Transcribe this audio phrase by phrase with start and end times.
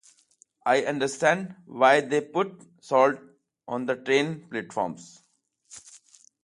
[0.65, 3.17] I understand why they put salt
[3.67, 5.21] on the train platforms.